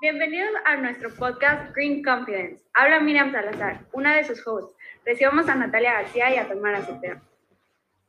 Bienvenidos 0.00 0.52
a 0.64 0.76
nuestro 0.76 1.12
podcast 1.12 1.74
Green 1.74 2.04
Confidence. 2.04 2.62
Habla 2.72 3.00
Miriam 3.00 3.32
Salazar, 3.32 3.84
una 3.92 4.14
de 4.14 4.22
sus 4.22 4.46
hosts. 4.46 4.76
Recibamos 5.04 5.48
a 5.48 5.56
Natalia 5.56 5.94
García 5.94 6.32
y 6.32 6.36
a 6.36 6.46
Tamara 6.46 6.82
Cepeda. 6.82 7.20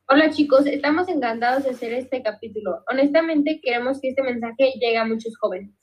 Hola 0.06 0.30
chicos, 0.30 0.66
estamos 0.66 1.08
encantados 1.08 1.64
de 1.64 1.70
hacer 1.70 1.92
este 1.94 2.22
capítulo. 2.22 2.84
Honestamente, 2.88 3.58
queremos 3.60 4.00
que 4.00 4.10
este 4.10 4.22
mensaje 4.22 4.74
llegue 4.74 4.98
a 4.98 5.04
muchos 5.04 5.36
jóvenes. 5.36 5.74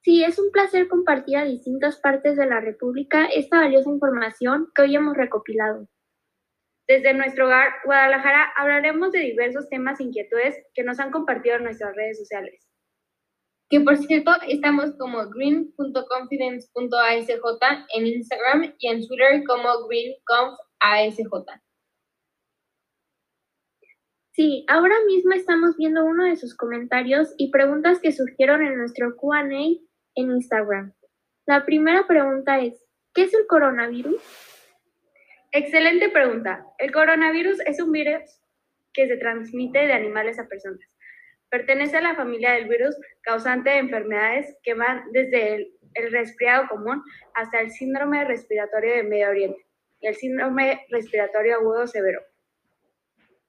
Sí, 0.00 0.24
es 0.24 0.40
un 0.40 0.50
placer 0.50 0.88
compartir 0.88 1.36
a 1.36 1.44
distintas 1.44 2.00
partes 2.00 2.36
de 2.36 2.46
la 2.46 2.58
República 2.58 3.26
esta 3.26 3.60
valiosa 3.60 3.90
información 3.90 4.72
que 4.74 4.82
hoy 4.82 4.96
hemos 4.96 5.16
recopilado. 5.16 5.86
Desde 6.88 7.14
nuestro 7.14 7.46
hogar, 7.46 7.74
Guadalajara, 7.84 8.54
hablaremos 8.56 9.12
de 9.12 9.20
diversos 9.20 9.68
temas 9.68 10.00
e 10.00 10.02
inquietudes 10.02 10.56
que 10.74 10.82
nos 10.82 10.98
han 10.98 11.12
compartido 11.12 11.54
en 11.54 11.62
nuestras 11.62 11.94
redes 11.94 12.18
sociales 12.18 12.67
que 13.68 13.80
por 13.80 13.96
cierto 13.98 14.30
estamos 14.48 14.96
como 14.98 15.28
green.confidence.asj 15.28 17.30
en 17.94 18.06
Instagram 18.06 18.74
y 18.78 18.88
en 18.88 19.06
Twitter 19.06 19.44
como 19.46 19.86
greenconfasj. 19.86 21.60
Sí, 24.32 24.64
ahora 24.68 24.94
mismo 25.06 25.32
estamos 25.32 25.76
viendo 25.76 26.02
uno 26.04 26.24
de 26.24 26.36
sus 26.36 26.56
comentarios 26.56 27.34
y 27.36 27.50
preguntas 27.50 27.98
que 28.00 28.12
surgieron 28.12 28.62
en 28.62 28.78
nuestro 28.78 29.16
QA 29.16 29.42
en 29.42 30.30
Instagram. 30.30 30.94
La 31.44 31.66
primera 31.66 32.06
pregunta 32.06 32.60
es, 32.60 32.80
¿qué 33.14 33.24
es 33.24 33.34
el 33.34 33.48
coronavirus? 33.48 34.22
Excelente 35.50 36.10
pregunta. 36.10 36.64
El 36.78 36.92
coronavirus 36.92 37.58
es 37.66 37.80
un 37.80 37.90
virus 37.90 38.22
que 38.92 39.08
se 39.08 39.16
transmite 39.16 39.78
de 39.78 39.92
animales 39.92 40.38
a 40.38 40.46
personas. 40.46 40.88
Pertenece 41.50 41.96
a 41.96 42.02
la 42.02 42.14
familia 42.14 42.52
del 42.52 42.68
virus 42.68 42.96
causante 43.22 43.70
de 43.70 43.78
enfermedades 43.78 44.56
que 44.62 44.74
van 44.74 45.04
desde 45.12 45.54
el, 45.54 45.72
resfriado 46.10 46.68
común 46.68 47.02
hasta 47.34 47.60
el 47.60 47.70
síndrome 47.70 48.24
respiratorio 48.24 48.94
de 48.94 49.02
Medio 49.02 49.30
Oriente 49.30 49.66
y 50.00 50.06
el 50.06 50.14
síndrome 50.14 50.86
respiratorio 50.90 51.56
agudo 51.56 51.86
severo. 51.88 52.20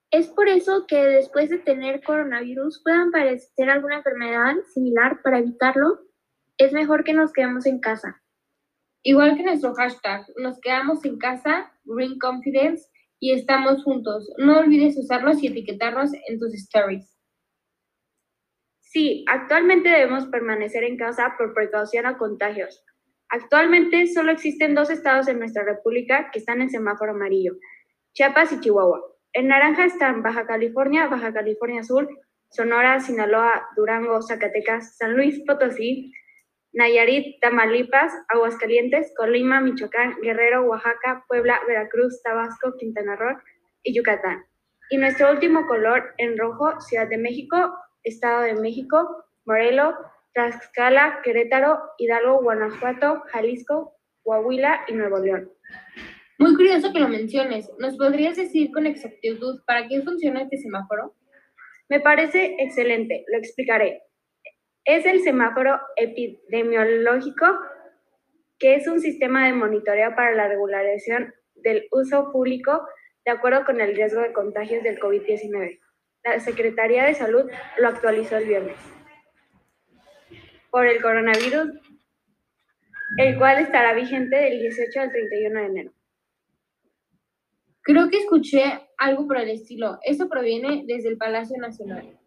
Es 0.09 0.29
por 0.29 0.47
eso 0.47 0.85
que 0.87 1.05
después 1.05 1.51
de 1.51 1.59
tener 1.59 2.01
coronavirus 2.01 2.81
puedan 2.83 3.11
padecer 3.11 3.69
alguna 3.69 3.97
enfermedad 3.97 4.55
similar 4.73 5.21
para 5.21 5.39
evitarlo, 5.39 5.99
es 6.57 6.73
mejor 6.73 7.03
que 7.03 7.13
nos 7.13 7.31
quedemos 7.33 7.67
en 7.67 7.79
casa. 7.79 8.19
Igual 9.03 9.37
que 9.37 9.43
nuestro 9.43 9.73
hashtag, 9.75 10.25
nos 10.37 10.59
quedamos 10.59 11.05
en 11.05 11.19
casa, 11.19 11.71
Green 11.83 12.17
Confidence, 12.17 12.89
y 13.19 13.33
estamos 13.33 13.83
juntos. 13.83 14.27
No 14.37 14.59
olvides 14.59 14.97
usarlos 14.97 15.43
y 15.43 15.47
etiquetarnos 15.47 16.11
en 16.27 16.39
tus 16.39 16.53
stories. 16.53 17.18
Sí, 18.91 19.23
actualmente 19.27 19.87
debemos 19.87 20.25
permanecer 20.25 20.83
en 20.83 20.97
casa 20.97 21.35
por 21.37 21.53
precaución 21.53 22.07
a 22.07 22.17
contagios. 22.17 22.83
Actualmente 23.29 24.07
solo 24.07 24.31
existen 24.31 24.73
dos 24.73 24.89
estados 24.89 25.27
en 25.27 25.37
nuestra 25.37 25.63
república 25.63 26.31
que 26.31 26.39
están 26.39 26.59
en 26.59 26.71
semáforo 26.71 27.11
amarillo, 27.11 27.53
Chiapas 28.13 28.51
y 28.51 28.59
Chihuahua. 28.59 28.99
En 29.33 29.49
naranja 29.49 29.85
están 29.85 30.23
Baja 30.23 30.47
California, 30.47 31.05
Baja 31.05 31.31
California 31.31 31.83
Sur, 31.83 32.09
Sonora, 32.49 32.99
Sinaloa, 32.99 33.67
Durango, 33.75 34.23
Zacatecas, 34.23 34.97
San 34.97 35.15
Luis 35.15 35.39
Potosí, 35.45 36.11
Nayarit, 36.73 37.39
Tamaulipas, 37.41 38.11
Aguascalientes, 38.27 39.13
Colima, 39.15 39.61
Michoacán, 39.61 40.15
Guerrero, 40.23 40.63
Oaxaca, 40.63 41.25
Puebla, 41.27 41.59
Veracruz, 41.67 42.23
Tabasco, 42.23 42.75
Quintana 42.79 43.15
Roo 43.15 43.37
y 43.83 43.95
Yucatán. 43.95 44.43
Y 44.89 44.97
nuestro 44.97 45.29
último 45.29 45.67
color 45.67 46.15
en 46.17 46.39
rojo, 46.39 46.81
Ciudad 46.81 47.07
de 47.07 47.19
México, 47.19 47.71
Estado 48.03 48.41
de 48.41 48.55
México, 48.55 49.25
Morelos, 49.45 49.95
Tlaxcala, 50.33 51.21
Querétaro, 51.23 51.79
Hidalgo, 51.97 52.41
Guanajuato, 52.41 53.23
Jalisco, 53.27 53.95
Coahuila 54.23 54.81
y 54.87 54.93
Nuevo 54.93 55.19
León. 55.19 55.51
Muy 56.37 56.55
curioso 56.55 56.93
que 56.93 56.99
lo 56.99 57.09
menciones. 57.09 57.69
¿Nos 57.79 57.97
podrías 57.97 58.37
decir 58.37 58.71
con 58.71 58.85
exactitud 58.85 59.61
para 59.65 59.87
qué 59.87 60.01
funciona 60.01 60.43
este 60.43 60.57
semáforo? 60.57 61.15
Me 61.89 61.99
parece 61.99 62.55
excelente, 62.59 63.25
lo 63.27 63.37
explicaré. 63.37 64.03
Es 64.85 65.05
el 65.05 65.21
semáforo 65.21 65.79
epidemiológico, 65.95 67.45
que 68.57 68.75
es 68.75 68.87
un 68.87 69.01
sistema 69.01 69.47
de 69.47 69.53
monitoreo 69.53 70.15
para 70.15 70.33
la 70.33 70.47
regularización 70.47 71.33
del 71.55 71.87
uso 71.91 72.31
público 72.31 72.87
de 73.25 73.31
acuerdo 73.31 73.65
con 73.65 73.81
el 73.81 73.95
riesgo 73.95 74.21
de 74.21 74.33
contagios 74.33 74.83
del 74.83 74.99
COVID-19. 74.99 75.79
La 76.23 76.39
Secretaría 76.39 77.05
de 77.05 77.13
Salud 77.13 77.49
lo 77.79 77.87
actualizó 77.87 78.37
el 78.37 78.47
viernes 78.47 78.77
por 80.69 80.85
el 80.85 81.01
coronavirus, 81.01 81.71
el 83.17 83.37
cual 83.37 83.59
estará 83.59 83.93
vigente 83.93 84.35
del 84.35 84.59
18 84.59 84.99
al 84.99 85.11
31 85.11 85.59
de 85.59 85.65
enero. 85.65 85.91
Creo 87.81 88.09
que 88.09 88.19
escuché 88.19 88.63
algo 88.97 89.25
por 89.27 89.37
el 89.37 89.49
estilo. 89.49 89.97
Eso 90.03 90.29
proviene 90.29 90.83
desde 90.85 91.09
el 91.09 91.17
Palacio 91.17 91.57
Nacional. 91.57 92.19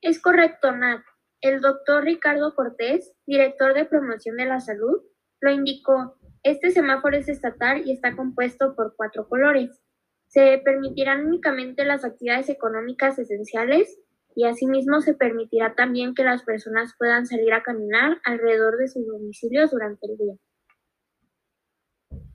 Es 0.00 0.20
correcto, 0.20 0.70
Nat. 0.72 1.02
El 1.40 1.60
doctor 1.60 2.04
Ricardo 2.04 2.54
Cortés, 2.54 3.14
director 3.26 3.74
de 3.74 3.84
promoción 3.84 4.36
de 4.36 4.44
la 4.44 4.60
salud, 4.60 5.02
lo 5.40 5.50
indicó. 5.50 6.16
Este 6.42 6.70
semáforo 6.70 7.16
es 7.16 7.28
estatal 7.28 7.86
y 7.86 7.92
está 7.92 8.14
compuesto 8.14 8.74
por 8.74 8.94
cuatro 8.96 9.28
colores. 9.28 9.80
Se 10.28 10.58
permitirán 10.58 11.26
únicamente 11.26 11.84
las 11.84 12.04
actividades 12.04 12.50
económicas 12.50 13.18
esenciales 13.18 13.98
y 14.36 14.44
asimismo 14.44 15.00
se 15.00 15.14
permitirá 15.14 15.74
también 15.74 16.14
que 16.14 16.22
las 16.22 16.44
personas 16.44 16.94
puedan 16.98 17.26
salir 17.26 17.52
a 17.54 17.62
caminar 17.62 18.18
alrededor 18.24 18.76
de 18.76 18.88
sus 18.88 19.06
domicilios 19.06 19.70
durante 19.70 20.06
el 20.06 20.16
día. 20.18 20.34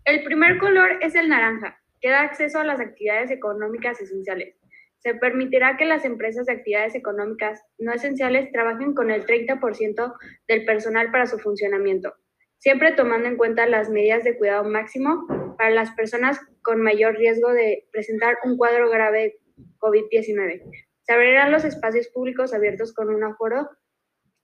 El 0.05 0.23
primer 0.23 0.57
color 0.57 0.97
es 1.01 1.15
el 1.15 1.29
naranja, 1.29 1.79
que 2.01 2.09
da 2.09 2.21
acceso 2.21 2.59
a 2.59 2.65
las 2.65 2.81
actividades 2.81 3.31
económicas 3.31 4.01
esenciales. 4.01 4.57
Se 4.97 5.13
permitirá 5.13 5.77
que 5.77 5.85
las 5.85 6.03
empresas 6.03 6.47
de 6.47 6.53
actividades 6.53 6.95
económicas 6.95 7.63
no 7.77 7.93
esenciales 7.93 8.51
trabajen 8.51 8.95
con 8.95 9.11
el 9.11 9.25
30% 9.25 10.13
del 10.47 10.65
personal 10.65 11.11
para 11.11 11.27
su 11.27 11.37
funcionamiento, 11.37 12.13
siempre 12.57 12.93
tomando 12.93 13.27
en 13.27 13.37
cuenta 13.37 13.67
las 13.67 13.89
medidas 13.89 14.23
de 14.23 14.37
cuidado 14.37 14.63
máximo 14.63 15.42
para 15.63 15.75
las 15.75 15.91
personas 15.91 16.41
con 16.61 16.81
mayor 16.81 17.15
riesgo 17.15 17.53
de 17.53 17.87
presentar 17.89 18.35
un 18.43 18.57
cuadro 18.57 18.89
grave 18.89 19.39
de 19.55 19.65
COVID-19. 19.77 20.61
Se 21.03 21.13
abrirán 21.13 21.53
los 21.53 21.63
espacios 21.63 22.09
públicos 22.09 22.53
abiertos 22.53 22.93
con 22.93 23.07
un 23.07 23.23
aforo 23.23 23.69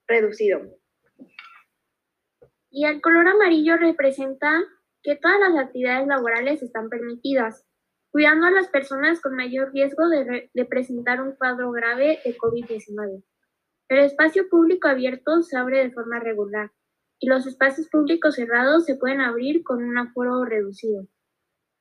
reducido. 0.07 0.61
Y 2.69 2.85
el 2.85 3.01
color 3.01 3.27
amarillo 3.27 3.75
representa 3.75 4.63
que 5.03 5.17
todas 5.17 5.41
las 5.41 5.57
actividades 5.57 6.07
laborales 6.07 6.63
están 6.63 6.87
permitidas, 6.87 7.65
cuidando 8.11 8.47
a 8.47 8.51
las 8.51 8.69
personas 8.69 9.19
con 9.19 9.35
mayor 9.35 9.73
riesgo 9.73 10.07
de, 10.07 10.49
de 10.53 10.65
presentar 10.65 11.21
un 11.21 11.35
cuadro 11.35 11.69
grave 11.73 12.21
de 12.23 12.37
COVID-19. 12.37 13.25
El 13.89 13.99
espacio 13.99 14.47
público 14.47 14.87
abierto 14.87 15.41
se 15.41 15.57
abre 15.57 15.79
de 15.79 15.91
forma 15.91 16.21
regular 16.21 16.71
y 17.19 17.27
los 17.27 17.45
espacios 17.45 17.89
públicos 17.89 18.35
cerrados 18.35 18.85
se 18.85 18.95
pueden 18.95 19.21
abrir 19.21 19.63
con 19.63 19.83
un 19.83 19.97
aforo 19.97 20.45
reducido. 20.45 21.07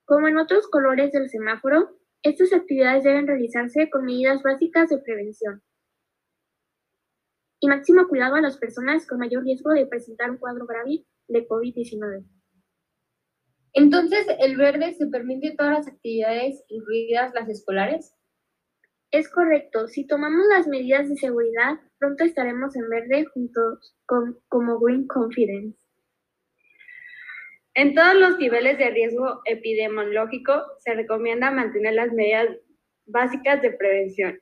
Como 0.05 0.29
en 0.29 0.39
otros 0.39 0.69
colores 0.69 1.13
del 1.13 1.29
semáforo, 1.29 1.97
estas 2.23 2.53
actividades 2.53 3.05
deben 3.05 3.27
realizarse 3.27 3.89
con 3.91 4.05
medidas 4.05 4.43
básicas 4.43 4.89
de 4.89 4.99
prevención 4.99 5.63
y 7.61 7.69
máximo 7.69 8.07
cuidado 8.09 8.37
a 8.37 8.41
las 8.41 8.57
personas 8.57 9.07
con 9.07 9.19
mayor 9.19 9.43
riesgo 9.45 9.71
de 9.71 9.87
presentar 9.87 10.31
un 10.31 10.39
cuadro 10.39 10.67
grave 10.67 11.05
de 11.29 11.47
COVID-19. 11.47 12.25
Entonces, 13.73 14.27
¿el 14.41 14.57
verde 14.57 14.95
se 14.95 15.07
permite 15.07 15.55
todas 15.57 15.79
las 15.79 15.89
actividades, 15.89 16.65
incluidas 16.69 17.33
las 17.35 17.49
escolares? 17.49 18.15
Es 19.11 19.31
correcto. 19.31 19.89
Si 19.89 20.07
tomamos 20.07 20.47
las 20.49 20.67
medidas 20.67 21.09
de 21.09 21.17
seguridad, 21.17 21.79
pronto 21.99 22.25
estaremos 22.25 22.75
en 22.77 22.89
verde 22.89 23.27
juntos 23.33 23.97
con, 24.07 24.39
como 24.49 24.79
Green 24.79 25.07
Confidence. 25.07 25.79
En 27.75 27.95
todos 27.95 28.15
los 28.15 28.39
niveles 28.39 28.79
de 28.79 28.91
riesgo 28.91 29.41
epidemiológico 29.45 30.63
se 30.79 30.95
recomienda 30.95 31.51
mantener 31.51 31.95
las 31.95 32.13
medidas 32.13 32.49
básicas 33.07 33.63
de 33.63 33.71
prevención. 33.73 34.41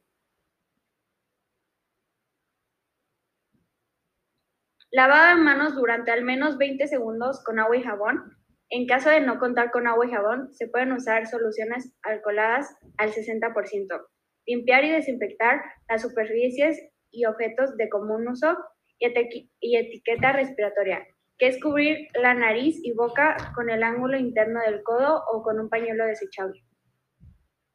Lavado 4.90 5.36
de 5.36 5.42
manos 5.42 5.74
durante 5.74 6.10
al 6.10 6.24
menos 6.24 6.56
20 6.56 6.86
segundos 6.86 7.42
con 7.44 7.58
agua 7.58 7.76
y 7.76 7.82
jabón. 7.82 8.38
En 8.70 8.86
caso 8.86 9.10
de 9.10 9.20
no 9.20 9.38
contar 9.38 9.70
con 9.70 9.86
agua 9.86 10.06
y 10.06 10.10
jabón, 10.10 10.54
se 10.54 10.68
pueden 10.68 10.92
usar 10.92 11.26
soluciones 11.26 11.94
alcoholadas 12.02 12.74
al 12.96 13.12
60%. 13.12 14.06
Limpiar 14.46 14.84
y 14.84 14.90
desinfectar 14.90 15.60
las 15.88 16.02
superficies 16.02 16.80
y 17.16 17.24
objetos 17.24 17.76
de 17.76 17.88
común 17.88 18.28
uso 18.28 18.56
y, 18.98 19.76
etiqueta 19.76 20.32
respiratoria 20.32 21.06
que 21.38 21.48
es 21.48 21.60
cubrir 21.60 22.08
la 22.14 22.32
nariz 22.32 22.78
y 22.82 22.92
boca 22.92 23.36
con 23.54 23.68
el 23.68 23.82
ángulo 23.82 24.16
interno 24.16 24.60
del 24.60 24.82
codo 24.82 25.22
o 25.30 25.42
con 25.42 25.60
un 25.60 25.68
pañuelo 25.68 26.06
desechable. 26.06 26.62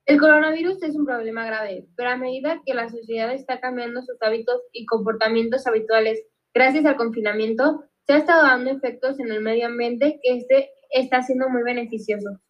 El 0.06 0.20
coronavirus 0.20 0.82
es 0.82 0.96
un 0.96 1.06
problema 1.06 1.46
grave, 1.46 1.86
pero 1.96 2.10
a 2.10 2.18
medida 2.18 2.60
que 2.66 2.74
la 2.74 2.90
sociedad 2.90 3.32
está 3.32 3.60
cambiando 3.60 4.02
sus 4.02 4.20
hábitos 4.22 4.62
y 4.72 4.88
comportamientos 4.88 5.68
habituales 5.68 6.24
gracias 6.54 6.86
al 6.86 6.98
confinamiento, 6.98 7.84
se 8.08 8.14
ha 8.14 8.18
estado 8.18 8.42
dando 8.44 8.72
efectos 8.72 9.20
en 9.20 9.32
el 9.32 9.42
medio 9.42 9.68
ambiente 9.68 10.20
que 10.24 10.38
este 10.38 10.72
está 10.90 11.22
siendo 11.22 11.50
muy 11.50 11.64
beneficioso. 11.64 12.42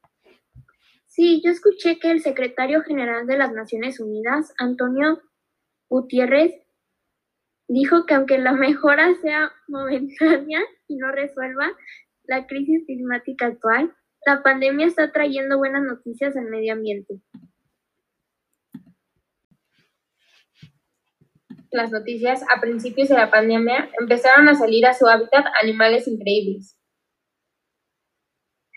Sí, 1.06 1.42
yo 1.44 1.52
escuché 1.52 2.00
que 2.00 2.10
el 2.10 2.22
secretario 2.22 2.82
general 2.84 3.28
de 3.28 3.38
las 3.38 3.52
Naciones 3.52 4.00
Unidas, 4.00 4.54
Antonio 4.58 5.20
Gutiérrez, 5.90 6.54
dijo 7.72 8.06
que 8.06 8.16
aunque 8.16 8.38
la 8.38 8.52
mejora 8.52 9.14
sea 9.22 9.52
momentánea 9.68 10.62
y 10.88 10.98
no 10.98 11.12
resuelva 11.12 11.72
la 12.26 12.46
crisis 12.46 12.84
climática 12.86 13.48
actual, 13.48 13.94
la 14.26 14.44
pandemia 14.44 14.86
está 14.86 15.12
trayendo 15.12 15.58
buenas 15.58 15.84
noticias 15.84 16.36
al 16.36 16.46
medio 16.46 16.74
ambiente. 16.74 17.22
Las 21.72 21.92
noticias 21.92 22.44
a 22.54 22.60
principios 22.60 23.08
de 23.08 23.16
la 23.16 23.32
pandemia 23.32 23.90
empezaron 24.00 24.50
a 24.50 24.56
salir 24.56 24.86
a 24.86 24.94
su 24.94 25.08
hábitat 25.08 25.46
animales 25.62 26.08
increíbles. 26.08 26.78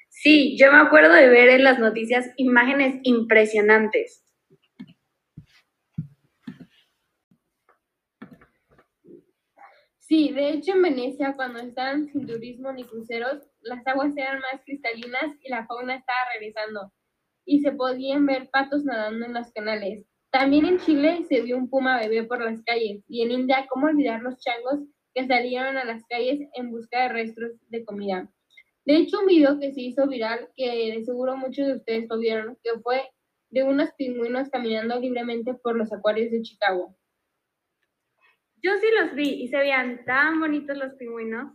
Sí, 0.09 0.57
yo 0.57 0.71
me 0.71 0.79
acuerdo 0.79 1.13
de 1.13 1.29
ver 1.29 1.49
en 1.49 1.65
las 1.65 1.81
noticias 1.81 2.31
imágenes 2.37 3.01
impresionantes. 3.03 4.24
Sí, 10.15 10.31
de 10.31 10.51
hecho 10.51 10.75
en 10.75 10.83
Venecia 10.83 11.35
cuando 11.35 11.59
estaban 11.59 12.07
sin 12.07 12.25
turismo 12.25 12.71
ni 12.71 12.85
cruceros, 12.85 13.43
las 13.63 13.85
aguas 13.85 14.17
eran 14.17 14.39
más 14.39 14.63
cristalinas 14.65 15.35
y 15.41 15.49
la 15.49 15.67
fauna 15.67 15.97
estaba 15.97 16.21
regresando 16.33 16.93
y 17.45 17.63
se 17.63 17.73
podían 17.73 18.25
ver 18.25 18.49
patos 18.49 18.85
nadando 18.85 19.27
en 19.27 19.35
los 19.35 19.51
canales. 19.51 20.07
También 20.31 20.67
en 20.67 20.79
Chile 20.79 21.25
se 21.29 21.41
vio 21.41 21.57
un 21.57 21.69
puma 21.69 21.99
bebé 21.99 22.23
por 22.23 22.41
las 22.41 22.63
calles 22.63 23.03
y 23.09 23.23
en 23.23 23.33
India, 23.33 23.67
¿cómo 23.69 23.89
olvidar 23.89 24.23
los 24.23 24.39
changos 24.39 24.87
que 25.15 25.27
salieron 25.27 25.77
a 25.79 25.85
las 25.85 26.05
calles 26.07 26.49
en 26.53 26.71
busca 26.71 27.03
de 27.03 27.09
restos 27.09 27.51
de 27.71 27.85
comida? 27.85 28.31
De 28.85 28.99
hecho, 28.99 29.19
un 29.19 29.27
video 29.27 29.59
que 29.59 29.73
se 29.73 29.81
hizo 29.81 30.07
viral, 30.07 30.49
que 30.55 30.93
de 30.93 31.05
seguro 31.05 31.37
muchos 31.37 31.67
de 31.67 31.75
ustedes 31.75 32.07
lo 32.09 32.21
vieron, 32.21 32.57
que 32.63 32.79
fue 32.85 33.03
de 33.51 33.65
unos 33.65 33.91
pingüinos 33.99 34.49
caminando 34.49 34.97
libremente 35.01 35.55
por 35.55 35.75
los 35.75 35.93
acuarios 35.93 36.31
de 36.31 36.43
Chicago. 36.43 36.95
Yo 38.65 38.71
sí 38.81 38.87
los 38.99 39.15
vi 39.15 39.43
y 39.43 39.49
se 39.49 39.59
veían 39.59 40.07
tan 40.07 40.41
bonitos 40.41 40.79
los 40.79 40.95
pingüinos. 40.95 41.53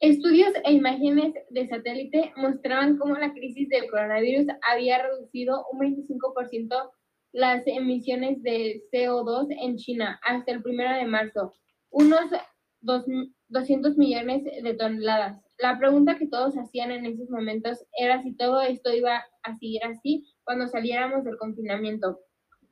Estudios 0.00 0.52
e 0.64 0.72
imágenes 0.72 1.34
de 1.50 1.68
satélite 1.68 2.32
mostraban 2.36 2.98
cómo 2.98 3.14
la 3.14 3.32
crisis 3.32 3.68
del 3.68 3.88
coronavirus 3.88 4.48
había 4.68 5.00
reducido 5.00 5.64
un 5.70 5.78
25% 5.78 6.90
las 7.30 7.64
emisiones 7.68 8.42
de 8.42 8.82
CO2 8.92 9.46
en 9.50 9.76
China 9.76 10.18
hasta 10.24 10.50
el 10.50 10.62
1 10.64 10.96
de 10.96 11.06
marzo, 11.06 11.54
unos 11.90 12.32
200 12.80 13.96
millones 13.96 14.42
de 14.42 14.74
toneladas. 14.74 15.40
La 15.58 15.78
pregunta 15.78 16.18
que 16.18 16.26
todos 16.26 16.58
hacían 16.58 16.90
en 16.90 17.06
esos 17.06 17.30
momentos 17.30 17.86
era 17.96 18.20
si 18.20 18.34
todo 18.34 18.60
esto 18.62 18.92
iba 18.92 19.22
a 19.44 19.54
seguir 19.54 19.84
así 19.84 20.26
cuando 20.42 20.66
saliéramos 20.66 21.22
del 21.22 21.36
confinamiento 21.36 22.18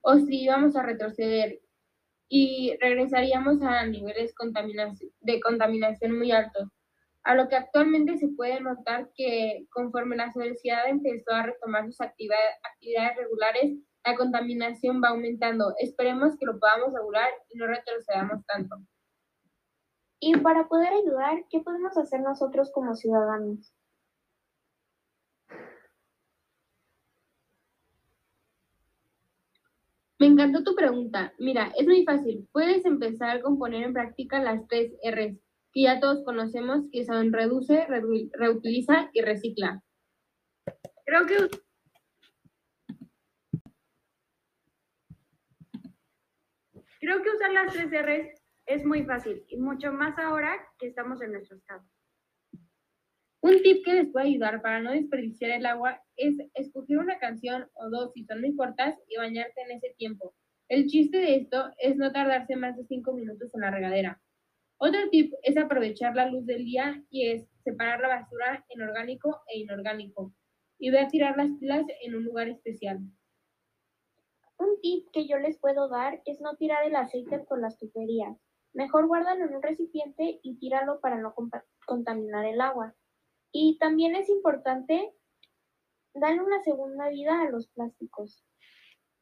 o 0.01 0.19
si 0.19 0.43
íbamos 0.43 0.75
a 0.75 0.83
retroceder 0.83 1.61
y 2.31 2.75
regresaríamos 2.81 3.61
a 3.61 3.85
niveles 3.85 4.33
de 5.21 5.41
contaminación 5.41 6.17
muy 6.17 6.33
altos 6.33 6.69
a 7.23 7.35
lo 7.35 7.49
que 7.49 7.57
actualmente 7.57 8.17
se 8.17 8.29
puede 8.29 8.61
notar 8.61 9.11
que 9.15 9.67
conforme 9.71 10.17
la 10.17 10.33
sociedad 10.33 10.89
empezó 10.89 11.33
a 11.33 11.43
retomar 11.43 11.87
sus 11.87 12.01
actividades, 12.01 13.17
regulares, 13.17 13.77
la 14.05 14.17
contaminación 14.17 15.03
va 15.03 15.09
aumentando. 15.09 15.75
Esperemos 15.79 16.37
que 16.39 16.47
lo 16.47 16.59
podamos 16.59 16.95
regular 16.95 17.31
y 17.51 17.59
no 17.59 17.67
retrocedamos 17.67 18.45
tanto. 18.47 18.77
Y 20.19 20.37
para 20.39 20.69
poder 20.69 20.93
ayudar, 20.93 21.45
¿qué 21.51 21.61
podemos 21.61 21.97
hacer 21.97 22.21
nosotros 22.21 22.71
como 22.73 22.95
ciudadanos? 22.95 23.73
Me 30.21 30.27
encantó 30.27 30.63
tu 30.63 30.75
pregunta. 30.75 31.33
Mira, 31.39 31.73
es 31.79 31.87
muy 31.87 32.05
fácil. 32.05 32.47
Puedes 32.53 32.85
empezar 32.85 33.41
con 33.41 33.59
poner 33.59 33.85
en 33.85 33.95
práctica 33.95 34.39
las 34.39 34.69
tres 34.69 34.93
R's 35.03 35.39
que 35.73 35.83
ya 35.83 35.99
todos 35.99 36.23
conocemos, 36.27 36.85
que 36.93 37.07
son 37.07 37.33
reduce, 37.33 37.87
reutiliza 38.35 39.09
y 39.15 39.23
recicla. 39.23 39.83
Creo 41.07 41.25
que 41.25 41.37
Creo 47.01 47.23
que 47.23 47.31
usar 47.31 47.53
las 47.53 47.73
tres 47.73 47.91
R's 47.91 48.43
es 48.67 48.85
muy 48.85 49.05
fácil 49.05 49.43
y 49.49 49.57
mucho 49.57 49.91
más 49.91 50.19
ahora 50.19 50.55
que 50.79 50.89
estamos 50.89 51.23
en 51.23 51.33
nuestro 51.33 51.57
estado. 51.57 51.83
Un 53.43 53.63
tip 53.63 53.85
que 53.85 53.95
les 53.95 54.13
puede 54.13 54.27
ayudar 54.27 54.61
para 54.61 54.81
no 54.81 54.93
desperdiciar 54.93 55.53
el 55.53 55.65
agua 55.65 56.03
es 56.17 56.37
escoger 56.55 56.99
una 56.99 57.19
canción 57.19 57.69
o 57.73 57.89
dos 57.89 58.13
si 58.13 58.25
son 58.25 58.43
muy 58.43 58.55
cortas 58.55 58.99
y 59.09 59.17
bañarte 59.17 59.63
en 59.63 59.79
ese 59.79 59.95
tiempo. 59.97 60.35
El 60.69 60.87
chiste 60.87 61.19
de 61.19 61.37
esto 61.37 61.71
es 61.79 61.97
no 61.97 62.13
tardarse 62.13 62.55
más 62.57 62.77
de 62.77 62.85
cinco 62.85 63.15
minutos 63.15 63.55
en 63.55 63.63
la 63.63 63.71
regadera. 63.71 64.21
Otro 64.77 65.01
tip 65.11 65.33
es 65.43 65.57
aprovechar 65.57 66.15
la 66.15 66.29
luz 66.29 66.45
del 66.45 66.65
día 66.65 67.03
y 67.09 67.31
es 67.31 67.49
separar 67.65 68.01
la 68.01 68.09
basura 68.09 68.65
en 68.69 68.83
orgánico 68.83 69.43
e 69.49 69.59
inorgánico 69.59 70.35
y 70.79 70.91
ver 70.91 71.09
tirar 71.09 71.37
las 71.37 71.51
pilas 71.59 71.87
en 72.03 72.15
un 72.15 72.25
lugar 72.25 72.49
especial. 72.49 72.99
Un 74.59 74.81
tip 74.83 75.07
que 75.13 75.27
yo 75.27 75.39
les 75.39 75.59
puedo 75.59 75.89
dar 75.89 76.21
es 76.27 76.41
no 76.43 76.57
tirar 76.57 76.87
el 76.87 76.95
aceite 76.95 77.39
por 77.41 77.59
las 77.59 77.79
tuberías. 77.79 78.37
Mejor 78.75 79.07
guárdalo 79.07 79.47
en 79.47 79.55
un 79.55 79.63
recipiente 79.63 80.41
y 80.43 80.59
tíralo 80.59 81.01
para 81.01 81.19
no 81.19 81.35
contaminar 81.87 82.45
el 82.45 82.61
agua. 82.61 82.95
Y 83.53 83.79
también 83.79 84.15
es 84.15 84.29
importante 84.29 85.13
darle 86.15 86.43
una 86.43 86.61
segunda 86.63 87.09
vida 87.09 87.41
a 87.43 87.51
los 87.51 87.69
plásticos. 87.69 88.45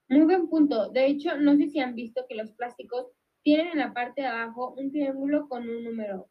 Muy 0.09 0.23
buen 0.23 0.49
punto. 0.49 0.91
De 0.91 1.07
hecho, 1.07 1.37
no 1.37 1.57
sé 1.57 1.69
si 1.69 1.81
han 1.81 1.95
visto 1.95 2.25
que 2.29 2.35
los 2.35 2.53
plásticos 2.53 3.13
tienen 3.43 3.69
en 3.69 3.79
la 3.79 3.93
parte 3.93 4.23
de 4.23 4.29
abajo 4.29 4.75
un 4.77 4.91
triángulo 4.91 5.49
con 5.49 5.69
un 5.69 5.85
número. 5.85 6.29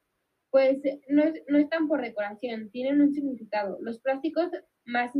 Pues 0.49 0.81
no, 1.09 1.23
no 1.47 1.57
están 1.57 1.87
por 1.87 2.01
decoración, 2.01 2.71
tienen 2.71 3.01
un 3.01 3.11
significado. 3.11 3.77
Los 3.81 3.99
plásticos 3.99 4.49
más 4.85 5.11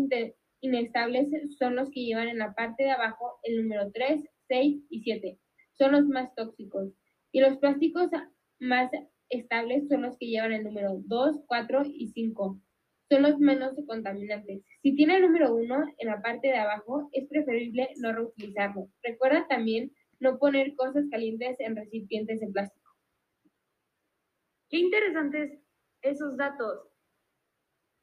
inestables 0.62 1.30
son 1.58 1.76
los 1.76 1.92
que 1.92 2.06
llevan 2.06 2.30
en 2.30 2.40
la 2.40 2.54
parte 2.54 2.84
de 2.84 2.92
abajo 2.92 3.40
el 3.44 3.62
número 3.62 3.92
3, 3.92 4.24
6 4.48 4.86
y 4.90 5.02
7. 5.02 5.40
Son 5.74 5.92
los 5.92 6.08
más 6.08 6.34
tóxicos. 6.36 6.94
Y 7.32 7.42
los 7.42 7.58
plásticos 7.58 8.10
más 8.60 8.90
estables 9.30 9.88
son 9.88 10.04
los 10.04 10.18
que 10.18 10.28
llevan 10.28 10.54
el 10.54 10.64
número 10.64 11.02
2, 11.06 11.42
4 11.46 11.84
y 11.86 12.08
5. 12.08 12.62
Son 13.10 13.22
los 13.22 13.40
menos 13.40 13.74
contaminantes. 13.88 14.64
Si 14.82 14.96
tiene 14.96 15.16
el 15.16 15.22
número 15.24 15.56
1 15.56 15.86
en 15.98 16.08
la 16.08 16.22
parte 16.22 16.48
de 16.48 16.58
abajo, 16.58 17.10
es 17.14 17.28
preferible 17.30 17.90
no 17.98 18.12
reutilizarlo. 18.12 18.90
Recuerda 19.02 19.48
también 19.48 19.92
no 20.20 20.38
poner 20.38 20.76
cosas 20.76 21.06
calientes 21.10 21.56
en 21.60 21.76
recipientes 21.76 22.40
de 22.40 22.48
plástico. 22.48 22.92
Qué 24.70 24.80
interesantes 24.80 25.60
esos 26.02 26.36
datos 26.36 26.90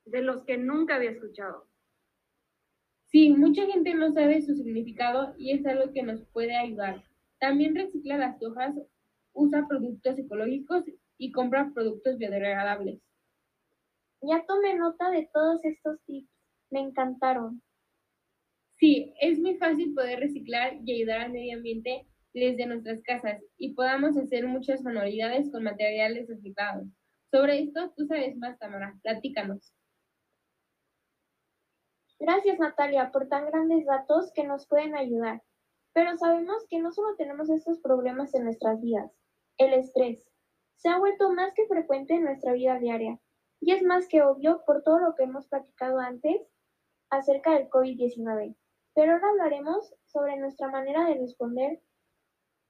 de 0.06 0.22
los 0.22 0.44
que 0.44 0.56
nunca 0.56 0.96
había 0.96 1.10
escuchado. 1.10 1.68
Sí, 3.06 3.30
mucha 3.30 3.66
gente 3.66 3.94
no 3.94 4.12
sabe 4.12 4.42
su 4.42 4.54
significado 4.54 5.34
y 5.38 5.52
es 5.52 5.64
algo 5.66 5.92
que 5.92 6.02
nos 6.02 6.24
puede 6.26 6.56
ayudar. 6.56 7.04
También 7.38 7.74
recicla 7.74 8.16
las 8.16 8.42
hojas, 8.42 8.74
usa 9.32 9.68
productos 9.68 10.18
ecológicos 10.18 10.84
y 11.18 11.30
compra 11.30 11.70
productos 11.74 12.18
biodegradables. 12.18 13.00
Ya 14.26 14.42
tomé 14.46 14.74
nota 14.74 15.10
de 15.10 15.28
todos 15.34 15.62
estos 15.64 16.02
tips. 16.06 16.30
Me 16.70 16.80
encantaron. 16.80 17.62
Sí, 18.78 19.14
es 19.20 19.38
muy 19.38 19.56
fácil 19.58 19.94
poder 19.94 20.20
reciclar 20.20 20.78
y 20.82 20.94
ayudar 20.94 21.20
al 21.20 21.32
medio 21.32 21.56
ambiente 21.58 22.06
desde 22.32 22.66
nuestras 22.66 23.02
casas 23.02 23.42
y 23.58 23.74
podamos 23.74 24.16
hacer 24.16 24.46
muchas 24.46 24.82
manualidades 24.82 25.52
con 25.52 25.62
materiales 25.62 26.26
reciclados. 26.26 26.86
Sobre 27.30 27.60
esto, 27.60 27.92
tú 27.96 28.06
sabes 28.06 28.36
más, 28.38 28.58
Tamara. 28.58 28.98
Platícanos. 29.02 29.74
Gracias, 32.18 32.58
Natalia, 32.58 33.12
por 33.12 33.28
tan 33.28 33.46
grandes 33.46 33.84
datos 33.84 34.32
que 34.34 34.44
nos 34.44 34.66
pueden 34.66 34.96
ayudar. 34.96 35.42
Pero 35.92 36.16
sabemos 36.16 36.66
que 36.70 36.78
no 36.78 36.92
solo 36.92 37.14
tenemos 37.16 37.50
estos 37.50 37.78
problemas 37.80 38.34
en 38.34 38.44
nuestras 38.44 38.80
vidas. 38.80 39.12
El 39.58 39.74
estrés 39.74 40.26
se 40.76 40.88
ha 40.88 40.98
vuelto 40.98 41.30
más 41.30 41.52
que 41.54 41.66
frecuente 41.66 42.14
en 42.14 42.24
nuestra 42.24 42.54
vida 42.54 42.78
diaria 42.78 43.20
y 43.60 43.72
es 43.72 43.82
más 43.82 44.08
que 44.08 44.22
obvio 44.22 44.62
por 44.66 44.82
todo 44.82 44.98
lo 44.98 45.14
que 45.14 45.24
hemos 45.24 45.46
platicado 45.46 45.98
antes 45.98 46.40
acerca 47.10 47.52
del 47.52 47.68
COVID-19. 47.68 48.56
Pero 48.94 49.12
ahora 49.12 49.28
hablaremos 49.30 49.94
sobre 50.04 50.36
nuestra 50.36 50.68
manera 50.68 51.04
de 51.06 51.14
responder 51.14 51.82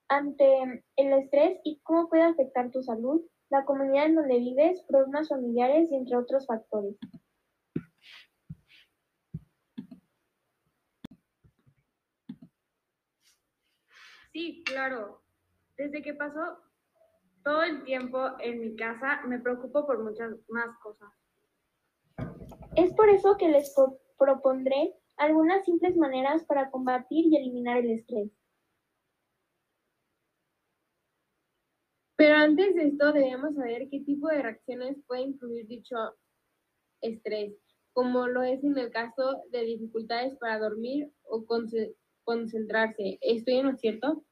ante 0.08 0.84
el 0.96 1.12
estrés 1.12 1.58
y 1.64 1.80
cómo 1.82 2.08
puede 2.08 2.22
afectar 2.22 2.70
tu 2.70 2.82
salud, 2.82 3.22
la 3.50 3.64
comunidad 3.64 4.06
en 4.06 4.14
donde 4.16 4.38
vives, 4.38 4.82
problemas 4.88 5.28
familiares 5.28 5.90
y 5.90 5.96
entre 5.96 6.16
otros 6.16 6.46
factores. 6.46 6.96
Sí, 14.32 14.64
claro. 14.64 15.22
Desde 15.76 16.02
que 16.02 16.12
pasó 16.12 16.58
Todo 17.44 17.62
el 17.62 17.84
tiempo 17.84 18.18
en 18.40 18.60
mi 18.60 18.74
casa 18.74 19.20
me 19.26 19.38
preocupo 19.38 19.86
por 19.86 20.02
muchas 20.02 20.32
más 20.48 20.76
cosas. 20.78 21.12
Es 22.74 22.92
por 22.94 23.08
eso 23.10 23.36
que 23.36 23.48
les 23.50 23.72
pro- 23.74 23.98
propondré 24.18 24.94
algunas 25.16 25.64
simples 25.64 25.96
maneras 25.96 26.44
para 26.44 26.70
combatir 26.70 27.26
y 27.26 27.36
eliminar 27.36 27.78
el 27.78 27.90
estrés. 27.90 28.30
Pero 32.16 32.36
antes 32.36 32.74
de 32.74 32.88
esto 32.88 33.12
debemos 33.12 33.54
saber 33.54 33.88
qué 33.90 34.00
tipo 34.00 34.28
de 34.28 34.40
reacciones 34.42 34.96
puede 35.06 35.22
incluir 35.22 35.66
dicho 35.66 35.96
estrés, 37.02 37.52
como 37.92 38.26
lo 38.26 38.42
es 38.42 38.64
en 38.64 38.78
el 38.78 38.90
caso 38.90 39.42
de 39.50 39.64
dificultades 39.64 40.34
para 40.38 40.58
dormir 40.58 41.12
o 41.24 41.44
conce- 41.44 41.94
concentrarse. 42.24 43.18
¿Estoy 43.20 43.56
en 43.58 43.66
lo 43.66 43.76
cierto? 43.76 44.24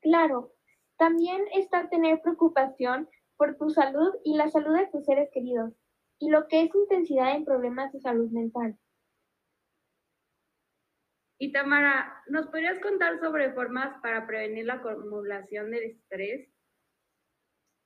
Claro, 0.00 0.54
también 1.00 1.42
está 1.54 1.88
tener 1.88 2.20
preocupación 2.20 3.08
por 3.38 3.56
tu 3.56 3.70
salud 3.70 4.14
y 4.22 4.36
la 4.36 4.50
salud 4.50 4.76
de 4.76 4.86
tus 4.88 5.06
seres 5.06 5.30
queridos, 5.32 5.72
y 6.18 6.28
lo 6.28 6.46
que 6.46 6.60
es 6.60 6.74
intensidad 6.74 7.34
en 7.34 7.46
problemas 7.46 7.90
de 7.94 8.00
salud 8.00 8.30
mental. 8.30 8.78
Y 11.38 11.52
Tamara, 11.52 12.22
¿nos 12.28 12.48
podrías 12.48 12.78
contar 12.82 13.18
sobre 13.18 13.50
formas 13.54 13.98
para 14.02 14.26
prevenir 14.26 14.66
la 14.66 14.74
acumulación 14.74 15.70
de 15.70 15.86
estrés? 15.86 16.50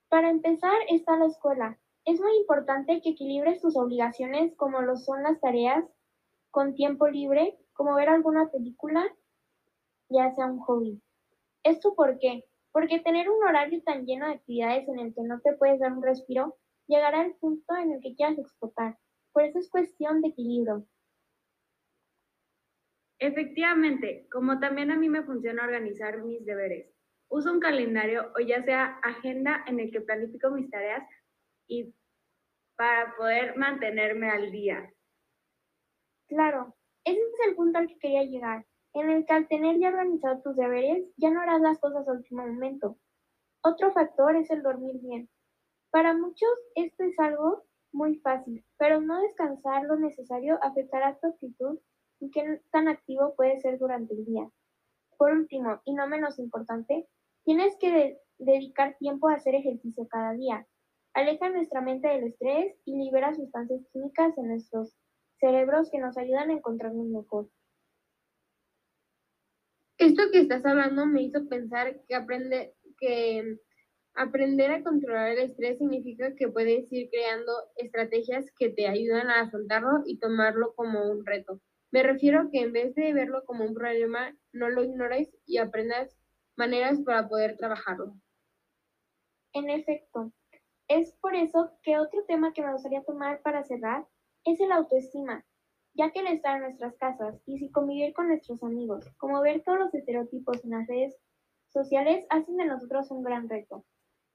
Para 0.09 0.29
empezar 0.29 0.75
está 0.89 1.15
la 1.15 1.27
escuela. 1.27 1.79
Es 2.03 2.19
muy 2.19 2.35
importante 2.35 3.01
que 3.01 3.11
equilibres 3.11 3.61
tus 3.61 3.77
obligaciones 3.77 4.53
como 4.57 4.81
lo 4.81 4.97
son 4.97 5.23
las 5.23 5.39
tareas 5.39 5.85
con 6.51 6.75
tiempo 6.75 7.07
libre, 7.07 7.57
como 7.71 7.95
ver 7.95 8.09
alguna 8.09 8.51
película, 8.51 9.07
ya 10.09 10.31
sea 10.31 10.47
un 10.47 10.59
hobby. 10.59 11.01
¿Esto 11.63 11.95
por 11.95 12.19
qué? 12.19 12.43
Porque 12.75 12.99
tener 12.99 13.29
un 13.29 13.41
horario 13.41 13.81
tan 13.83 14.05
lleno 14.05 14.27
de 14.27 14.33
actividades 14.33 14.85
en 14.89 14.99
el 14.99 15.15
que 15.15 15.21
no 15.21 15.39
te 15.39 15.53
puedes 15.53 15.79
dar 15.79 15.93
un 15.93 16.03
respiro, 16.03 16.57
llegará 16.87 17.21
al 17.21 17.33
punto 17.35 17.73
en 17.73 17.93
el 17.93 18.01
que 18.01 18.15
quieras 18.15 18.37
explotar. 18.37 18.97
Por 19.31 19.43
eso 19.43 19.59
es 19.59 19.69
cuestión 19.69 20.19
de 20.19 20.27
equilibrio. 20.27 20.85
Efectivamente, 23.17 24.27
como 24.29 24.59
también 24.59 24.91
a 24.91 24.97
mí 24.97 25.07
me 25.07 25.23
funciona 25.23 25.63
organizar 25.63 26.21
mis 26.21 26.45
deberes. 26.45 26.93
Uso 27.29 27.53
un 27.53 27.61
calendario 27.61 28.33
o 28.37 28.41
ya 28.41 28.61
sea 28.61 28.99
agenda 29.03 29.63
en 29.67 29.79
el 29.79 29.89
que 29.89 30.01
planifico 30.01 30.51
mis 30.51 30.69
tareas 30.69 31.07
y 31.67 31.95
para 32.75 33.15
poder 33.15 33.55
mantenerme 33.55 34.29
al 34.29 34.51
día. 34.51 34.93
Claro, 36.27 36.75
ese 37.05 37.21
es 37.21 37.47
el 37.47 37.55
punto 37.55 37.79
al 37.79 37.87
que 37.87 37.99
quería 37.99 38.23
llegar, 38.23 38.65
en 38.95 39.11
el 39.11 39.25
que 39.25 39.33
al 39.33 39.47
tener 39.47 39.77
ya 39.79 39.89
organizado 39.89 40.41
tus 40.41 40.55
deberes, 40.55 41.05
ya 41.17 41.29
no 41.29 41.41
harás 41.41 41.61
las 41.61 41.79
cosas 41.79 42.07
al 42.07 42.17
último 42.17 42.47
momento. 42.47 42.97
Otro 43.63 43.91
factor 43.91 44.35
es 44.35 44.49
el 44.51 44.63
dormir 44.63 44.99
bien. 45.01 45.29
Para 45.91 46.13
muchos 46.13 46.49
esto 46.75 47.03
es 47.03 47.19
algo 47.19 47.63
muy 47.91 48.17
fácil, 48.19 48.65
pero 48.77 49.01
no 49.01 49.21
descansar 49.21 49.83
lo 49.83 49.97
necesario 49.97 50.59
afectará 50.61 51.17
tu 51.19 51.27
actitud 51.27 51.79
y 52.19 52.31
qué 52.31 52.61
tan 52.71 52.87
activo 52.87 53.35
puedes 53.35 53.61
ser 53.61 53.79
durante 53.79 54.13
el 54.13 54.25
día. 54.25 54.49
Por 55.17 55.31
último, 55.31 55.81
y 55.85 55.93
no 55.93 56.07
menos 56.07 56.39
importante, 56.39 57.07
tienes 57.43 57.75
que 57.77 57.91
de- 57.91 58.19
dedicar 58.39 58.97
tiempo 58.97 59.29
a 59.29 59.35
hacer 59.35 59.55
ejercicio 59.55 60.07
cada 60.07 60.33
día. 60.33 60.67
Aleja 61.13 61.49
nuestra 61.49 61.81
mente 61.81 62.07
del 62.07 62.25
estrés 62.25 62.75
y 62.85 62.97
libera 62.97 63.33
sustancias 63.33 63.81
químicas 63.93 64.37
en 64.37 64.49
nuestros 64.49 64.95
cerebros 65.39 65.89
que 65.91 65.99
nos 65.99 66.17
ayudan 66.17 66.49
a 66.49 66.53
encontrarnos 66.53 67.07
mejor. 67.07 67.49
Esto 70.05 70.21
que 70.31 70.41
estás 70.41 70.63
hablando 70.67 71.07
me 71.07 71.23
hizo 71.23 71.49
pensar 71.49 71.99
que 72.07 72.13
aprender, 72.13 72.75
que 72.99 73.57
aprender 74.13 74.69
a 74.69 74.83
controlar 74.83 75.31
el 75.31 75.39
estrés 75.39 75.79
significa 75.79 76.35
que 76.35 76.47
puedes 76.47 76.93
ir 76.93 77.09
creando 77.09 77.51
estrategias 77.75 78.45
que 78.59 78.69
te 78.69 78.87
ayudan 78.87 79.31
a 79.31 79.41
afrontarlo 79.41 80.03
y 80.05 80.19
tomarlo 80.19 80.75
como 80.75 81.09
un 81.09 81.25
reto. 81.25 81.59
Me 81.89 82.03
refiero 82.03 82.49
que 82.51 82.59
en 82.59 82.71
vez 82.71 82.93
de 82.93 83.13
verlo 83.13 83.45
como 83.45 83.65
un 83.65 83.73
problema, 83.73 84.37
no 84.53 84.69
lo 84.69 84.83
ignores 84.83 85.35
y 85.47 85.57
aprendas 85.57 86.15
maneras 86.55 86.99
para 87.03 87.27
poder 87.27 87.57
trabajarlo. 87.57 88.13
En 89.53 89.71
efecto, 89.71 90.31
es 90.87 91.13
por 91.13 91.33
eso 91.33 91.71
que 91.81 91.97
otro 91.97 92.23
tema 92.27 92.53
que 92.53 92.61
me 92.61 92.73
gustaría 92.73 93.03
tomar 93.03 93.41
para 93.41 93.63
cerrar 93.63 94.05
es 94.43 94.59
el 94.59 94.71
autoestima, 94.71 95.43
ya 95.95 96.11
que 96.11 96.19
el 96.19 96.27
estar 96.27 96.57
en 96.57 96.63
nuestras 96.63 96.95
casas 96.97 97.41
y 97.45 97.57
sin 97.57 97.71
convivir 97.71 98.13
con 98.13 98.27
nuestros 98.27 98.61
amigos, 98.61 99.09
como 99.17 99.41
ver 99.41 99.63
todos 99.63 99.79
los 99.79 99.93
estereotipos 99.93 100.63
en 100.63 100.71
las 100.71 100.87
redes 100.87 101.15
sociales, 101.69 102.25
hacen 102.29 102.57
de 102.57 102.65
nosotros 102.65 103.09
un 103.11 103.23
gran 103.23 103.49
reto. 103.49 103.85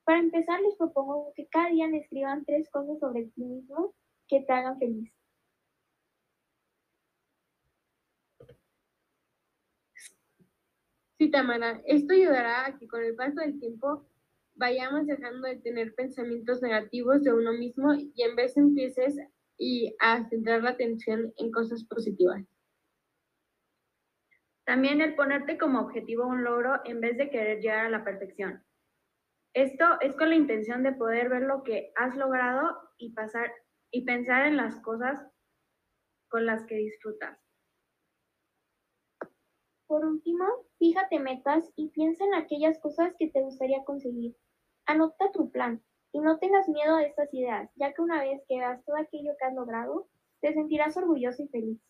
Para 0.04 0.20
empezar, 0.20 0.60
les 0.60 0.76
propongo 0.76 1.32
que 1.36 1.46
cada 1.48 1.68
día 1.68 1.86
me 1.86 1.98
escriban 1.98 2.44
tres 2.44 2.68
cosas 2.70 2.98
sobre 2.98 3.26
ti 3.26 3.44
mismo 3.44 3.94
que 4.26 4.40
te 4.40 4.52
hagan 4.52 4.78
feliz. 4.78 5.12
Sí, 11.18 11.30
Tamara, 11.30 11.82
esto 11.84 12.14
ayudará 12.14 12.66
a 12.66 12.78
que 12.78 12.88
con 12.88 13.04
el 13.04 13.14
paso 13.14 13.40
del 13.40 13.60
tiempo 13.60 14.06
vayamos 14.54 15.06
dejando 15.06 15.46
de 15.46 15.56
tener 15.56 15.94
pensamientos 15.94 16.62
negativos 16.62 17.22
de 17.22 17.34
uno 17.34 17.52
mismo 17.52 17.92
y 17.94 18.22
en 18.22 18.36
vez 18.36 18.56
empieces 18.56 19.18
y 19.60 19.94
a 20.00 20.26
centrar 20.30 20.62
la 20.62 20.70
atención 20.70 21.34
en 21.36 21.52
cosas 21.52 21.84
positivas. 21.84 22.42
También 24.64 25.02
el 25.02 25.14
ponerte 25.14 25.58
como 25.58 25.80
objetivo 25.80 26.26
un 26.26 26.42
logro 26.42 26.80
en 26.84 27.00
vez 27.00 27.18
de 27.18 27.28
querer 27.28 27.60
llegar 27.60 27.86
a 27.86 27.90
la 27.90 28.02
perfección. 28.02 28.64
Esto 29.52 30.00
es 30.00 30.16
con 30.16 30.30
la 30.30 30.36
intención 30.36 30.82
de 30.82 30.92
poder 30.92 31.28
ver 31.28 31.42
lo 31.42 31.62
que 31.62 31.92
has 31.96 32.16
logrado 32.16 32.78
y 32.96 33.12
pasar 33.12 33.52
y 33.90 34.04
pensar 34.04 34.46
en 34.46 34.56
las 34.56 34.80
cosas 34.80 35.20
con 36.28 36.46
las 36.46 36.64
que 36.64 36.76
disfrutas. 36.76 37.38
Por 39.86 40.06
último, 40.06 40.46
fíjate 40.78 41.18
metas 41.18 41.70
y 41.76 41.88
piensa 41.88 42.24
en 42.24 42.34
aquellas 42.34 42.78
cosas 42.78 43.12
que 43.18 43.28
te 43.28 43.42
gustaría 43.42 43.84
conseguir. 43.84 44.36
Anota 44.86 45.32
tu 45.32 45.50
plan 45.50 45.82
y 46.12 46.20
no 46.20 46.38
tengas 46.38 46.68
miedo 46.68 46.96
a 46.96 47.04
estas 47.04 47.32
ideas, 47.32 47.70
ya 47.76 47.92
que 47.92 48.02
una 48.02 48.22
vez 48.22 48.42
que 48.48 48.58
veas 48.58 48.84
todo 48.84 48.96
aquello 48.96 49.32
que 49.38 49.44
has 49.44 49.54
logrado, 49.54 50.08
te 50.40 50.52
sentirás 50.52 50.96
orgulloso 50.96 51.42
y 51.42 51.48
feliz. 51.48 51.80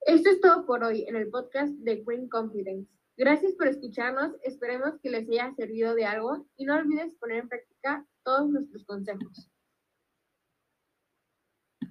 Esto 0.00 0.30
es 0.30 0.40
todo 0.40 0.64
por 0.66 0.84
hoy 0.84 1.04
en 1.06 1.16
el 1.16 1.28
podcast 1.28 1.72
de 1.80 2.02
Green 2.02 2.28
Confidence. 2.28 2.90
Gracias 3.16 3.54
por 3.54 3.66
escucharnos, 3.66 4.36
esperemos 4.42 4.98
que 5.02 5.10
les 5.10 5.28
haya 5.28 5.52
servido 5.54 5.94
de 5.94 6.04
algo 6.04 6.46
y 6.56 6.64
no 6.64 6.76
olvides 6.76 7.14
poner 7.16 7.38
en 7.38 7.48
práctica 7.48 8.06
todos 8.22 8.48
nuestros 8.48 8.84
consejos. 8.84 9.50